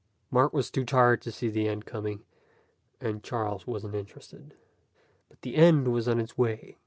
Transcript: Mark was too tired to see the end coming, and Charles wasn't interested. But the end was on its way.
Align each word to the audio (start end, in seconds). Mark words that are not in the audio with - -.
Mark 0.31 0.51
was 0.51 0.71
too 0.71 0.83
tired 0.83 1.21
to 1.21 1.31
see 1.31 1.47
the 1.47 1.67
end 1.67 1.85
coming, 1.85 2.23
and 2.99 3.21
Charles 3.21 3.67
wasn't 3.67 3.93
interested. 3.93 4.55
But 5.29 5.43
the 5.43 5.53
end 5.55 5.89
was 5.93 6.07
on 6.07 6.19
its 6.19 6.35
way. 6.35 6.79